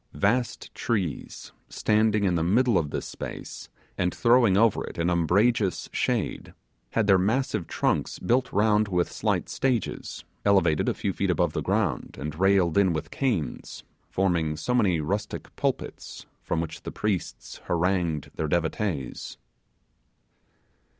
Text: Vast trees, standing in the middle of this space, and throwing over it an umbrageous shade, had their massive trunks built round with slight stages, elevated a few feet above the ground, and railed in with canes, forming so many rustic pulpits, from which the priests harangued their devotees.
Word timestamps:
Vast 0.13 0.73
trees, 0.73 1.51
standing 1.69 2.23
in 2.23 2.33
the 2.33 2.41
middle 2.41 2.75
of 2.75 2.89
this 2.89 3.05
space, 3.05 3.69
and 3.99 4.11
throwing 4.11 4.57
over 4.57 4.83
it 4.87 4.97
an 4.97 5.11
umbrageous 5.11 5.89
shade, 5.93 6.55
had 6.93 7.05
their 7.05 7.19
massive 7.19 7.67
trunks 7.67 8.17
built 8.17 8.51
round 8.51 8.87
with 8.87 9.11
slight 9.11 9.47
stages, 9.47 10.23
elevated 10.43 10.89
a 10.89 10.95
few 10.95 11.13
feet 11.13 11.29
above 11.29 11.53
the 11.53 11.61
ground, 11.61 12.17
and 12.19 12.39
railed 12.39 12.79
in 12.79 12.93
with 12.93 13.11
canes, 13.11 13.83
forming 14.09 14.57
so 14.57 14.73
many 14.73 14.99
rustic 14.99 15.55
pulpits, 15.55 16.25
from 16.41 16.61
which 16.61 16.81
the 16.81 16.91
priests 16.91 17.61
harangued 17.67 18.31
their 18.35 18.47
devotees. 18.47 19.37